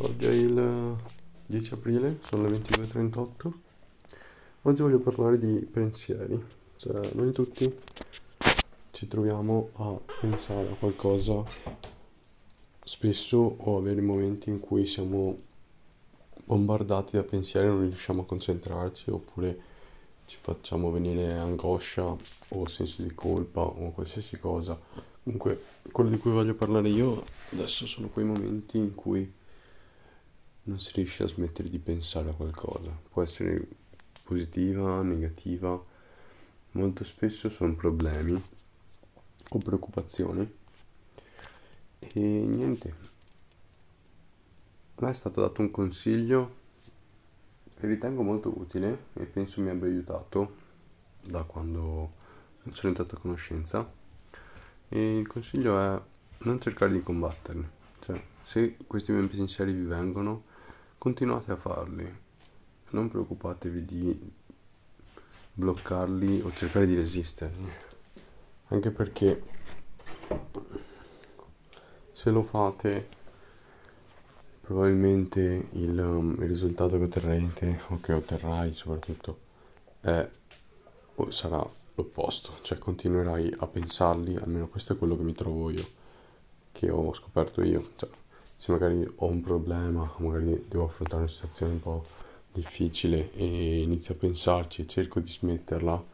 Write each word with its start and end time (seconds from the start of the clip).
Oggi 0.00 0.26
è 0.26 0.30
il 0.30 0.96
10 1.46 1.74
aprile, 1.74 2.20
sono 2.22 2.48
le 2.48 2.56
22.38. 2.56 3.52
Oggi 4.62 4.82
voglio 4.82 5.00
parlare 5.00 5.38
di 5.38 5.58
pensieri. 5.68 6.40
Cioè, 6.76 7.14
noi 7.14 7.32
tutti 7.32 7.76
ci 8.92 9.08
troviamo 9.08 9.70
a 9.72 9.98
pensare 10.20 10.70
a 10.70 10.74
qualcosa 10.74 11.42
spesso 12.84 13.56
o 13.58 13.76
avere 13.76 14.00
momenti 14.00 14.50
in 14.50 14.60
cui 14.60 14.86
siamo 14.86 15.36
bombardati 16.44 17.16
da 17.16 17.24
pensieri 17.24 17.66
e 17.66 17.70
non 17.70 17.80
riusciamo 17.80 18.22
a 18.22 18.24
concentrarci 18.24 19.10
oppure 19.10 19.60
ci 20.26 20.38
facciamo 20.40 20.92
venire 20.92 21.32
angoscia 21.32 22.16
o 22.50 22.68
senso 22.68 23.02
di 23.02 23.12
colpa 23.14 23.62
o 23.62 23.90
qualsiasi 23.90 24.38
cosa. 24.38 24.78
Comunque, 25.24 25.60
quello 25.90 26.10
di 26.10 26.18
cui 26.18 26.30
voglio 26.30 26.54
parlare 26.54 26.88
io 26.88 27.24
adesso 27.50 27.84
sono 27.88 28.06
quei 28.06 28.24
momenti 28.24 28.78
in 28.78 28.94
cui 28.94 29.34
non 30.68 30.78
si 30.78 30.92
riesce 30.94 31.22
a 31.22 31.26
smettere 31.26 31.68
di 31.70 31.78
pensare 31.78 32.28
a 32.28 32.34
qualcosa. 32.34 32.90
Può 33.10 33.22
essere 33.22 33.66
positiva, 34.22 35.02
negativa, 35.02 35.82
molto 36.72 37.04
spesso 37.04 37.48
sono 37.48 37.74
problemi 37.74 38.40
o 39.50 39.58
preoccupazioni. 39.58 40.56
E 41.98 42.20
niente, 42.20 42.94
a 44.96 45.04
me 45.04 45.10
è 45.10 45.14
stato 45.14 45.40
dato 45.40 45.62
un 45.62 45.70
consiglio 45.70 46.56
che 47.78 47.86
ritengo 47.86 48.22
molto 48.22 48.52
utile 48.54 49.06
e 49.14 49.24
penso 49.24 49.60
mi 49.62 49.70
abbia 49.70 49.88
aiutato 49.88 50.66
da 51.22 51.44
quando 51.44 52.12
sono 52.72 52.88
entrato 52.88 53.14
a 53.14 53.18
conoscenza. 53.18 53.90
E 54.90 55.18
il 55.18 55.26
consiglio 55.26 55.80
è 55.80 56.00
non 56.40 56.60
cercare 56.60 56.92
di 56.92 57.02
combatterli, 57.02 57.68
cioè 58.00 58.22
se 58.44 58.76
questi 58.86 59.12
miei 59.12 59.26
pensieri 59.28 59.72
vi 59.72 59.84
vengono, 59.84 60.56
continuate 60.98 61.52
a 61.52 61.56
farli, 61.56 62.12
non 62.90 63.08
preoccupatevi 63.08 63.84
di 63.84 64.32
bloccarli 65.54 66.40
o 66.40 66.52
cercare 66.52 66.86
di 66.86 66.96
resisterli, 66.96 67.70
anche 68.68 68.90
perché 68.90 69.42
se 72.10 72.30
lo 72.30 72.42
fate 72.42 73.16
probabilmente 74.60 75.68
il, 75.72 75.98
um, 75.98 76.36
il 76.40 76.48
risultato 76.48 76.98
che 76.98 77.04
otterrete 77.04 77.80
o 77.88 78.00
che 78.00 78.12
otterrai 78.12 78.72
soprattutto 78.72 79.38
è, 80.00 80.28
o 81.14 81.30
sarà 81.30 81.64
l'opposto, 81.94 82.58
cioè 82.62 82.78
continuerai 82.78 83.54
a 83.58 83.66
pensarli, 83.66 84.36
almeno 84.36 84.68
questo 84.68 84.92
è 84.92 84.98
quello 84.98 85.16
che 85.16 85.22
mi 85.22 85.32
trovo 85.32 85.70
io, 85.70 85.88
che 86.72 86.90
ho 86.90 87.12
scoperto 87.14 87.62
io, 87.62 87.90
cioè, 87.96 88.08
se 88.58 88.72
magari 88.72 89.08
ho 89.16 89.26
un 89.26 89.40
problema, 89.40 90.12
magari 90.18 90.64
devo 90.68 90.86
affrontare 90.86 91.22
una 91.22 91.30
situazione 91.30 91.72
un 91.74 91.80
po' 91.80 92.04
difficile 92.52 93.32
e 93.32 93.82
inizio 93.82 94.14
a 94.14 94.16
pensarci 94.16 94.82
e 94.82 94.86
cerco 94.88 95.20
di 95.20 95.30
smetterla, 95.30 96.04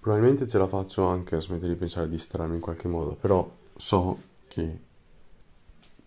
probabilmente 0.00 0.48
ce 0.48 0.56
la 0.56 0.66
faccio 0.66 1.04
anche 1.04 1.36
a 1.36 1.40
smettere 1.40 1.74
di 1.74 1.78
pensare, 1.78 2.06
a 2.06 2.08
distrarmi 2.08 2.54
in 2.54 2.60
qualche 2.62 2.88
modo, 2.88 3.14
però 3.14 3.48
so 3.76 4.18
che 4.48 4.78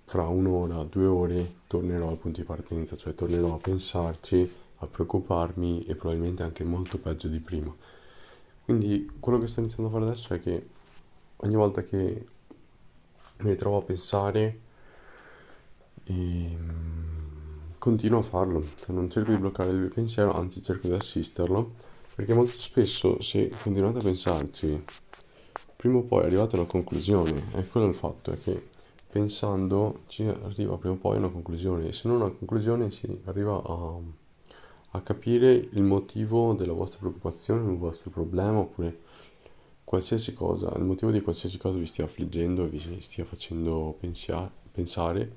fra 0.03 0.27
un'ora, 0.27 0.83
due 0.83 1.05
ore 1.05 1.53
tornerò 1.67 2.09
al 2.09 2.17
punto 2.17 2.39
di 2.39 2.45
partenza, 2.45 2.97
cioè 2.97 3.13
tornerò 3.13 3.53
a 3.53 3.57
pensarci, 3.57 4.51
a 4.77 4.87
preoccuparmi 4.87 5.85
e 5.85 5.95
probabilmente 5.95 6.41
anche 6.41 6.63
molto 6.63 6.97
peggio 6.97 7.27
di 7.27 7.39
prima. 7.39 7.73
Quindi 8.63 9.11
quello 9.19 9.37
che 9.37 9.45
sto 9.45 9.59
iniziando 9.59 9.89
a 9.89 9.93
fare 9.93 10.09
adesso 10.09 10.33
è 10.33 10.39
che 10.39 10.67
ogni 11.37 11.55
volta 11.55 11.83
che 11.83 12.25
mi 13.37 13.49
ritrovo 13.49 13.77
a 13.77 13.81
pensare 13.81 14.59
e 16.03 16.57
continuo 17.77 18.19
a 18.19 18.23
farlo, 18.23 18.63
cioè 18.79 18.93
non 18.95 19.09
cerco 19.09 19.31
di 19.31 19.37
bloccare 19.37 19.71
il 19.71 19.77
mio 19.77 19.89
pensiero, 19.89 20.33
anzi 20.33 20.61
cerco 20.61 20.87
di 20.87 20.93
assisterlo, 20.93 21.73
perché 22.15 22.33
molto 22.33 22.59
spesso 22.59 23.21
se 23.21 23.51
continuate 23.61 23.99
a 23.99 24.01
pensarci, 24.01 24.83
prima 25.75 25.97
o 25.97 26.01
poi 26.01 26.23
arrivate 26.23 26.55
a 26.55 26.59
una 26.59 26.67
conclusione, 26.67 27.31
e 27.53 27.67
quello 27.67 27.87
è 27.87 27.89
il 27.89 27.95
fatto, 27.95 28.31
è 28.31 28.39
che 28.39 28.69
pensando 29.15 30.01
ci 30.07 30.25
arriva 30.25 30.75
prima 30.75 30.95
o 30.95 30.97
poi 30.97 31.15
a 31.15 31.19
una 31.19 31.29
conclusione. 31.29 31.87
E 31.87 31.93
se 31.93 32.07
non 32.09 32.21
a 32.21 32.25
una 32.25 32.33
conclusione 32.33 32.91
si 32.91 33.07
arriva 33.25 33.61
a, 33.63 33.97
a 34.91 35.01
capire 35.01 35.53
il 35.53 35.83
motivo 35.83 36.53
della 36.53 36.73
vostra 36.73 36.99
preoccupazione, 36.99 37.71
il 37.71 37.77
vostro 37.77 38.09
problema 38.09 38.59
oppure 38.59 38.99
qualsiasi 39.85 40.33
cosa, 40.33 40.73
il 40.75 40.83
motivo 40.83 41.11
di 41.11 41.21
qualsiasi 41.21 41.57
cosa 41.57 41.77
vi 41.77 41.85
stia 41.85 42.03
affliggendo 42.03 42.65
e 42.65 42.67
vi 42.67 43.01
stia 43.01 43.23
facendo 43.23 43.95
pensia- 43.97 44.51
pensare. 44.71 45.35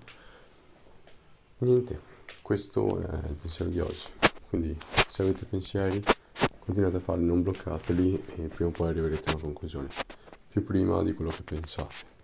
Niente, 1.59 2.00
questo 2.42 2.98
è 2.98 3.28
il 3.28 3.34
pensiero 3.34 3.70
di 3.70 3.78
oggi. 3.78 4.06
Quindi 4.48 4.76
se 5.08 5.22
avete 5.22 5.44
pensieri 5.44 6.03
continuate 6.58 6.97
a 6.97 7.00
farli, 7.00 7.25
non 7.25 7.42
bloccateli 7.42 8.25
e 8.37 8.42
prima 8.48 8.70
o 8.70 8.72
poi 8.72 8.88
arriverete 8.88 9.31
a 9.31 9.32
una 9.34 9.42
conclusione. 9.42 9.88
Più 10.48 10.64
prima 10.64 11.03
di 11.03 11.12
quello 11.12 11.31
che 11.31 11.42
pensate. 11.42 12.17